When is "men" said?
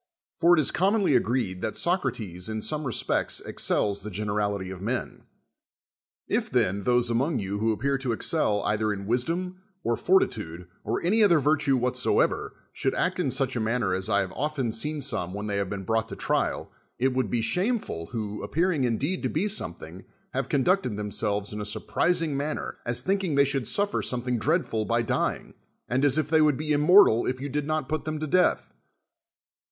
4.81-5.25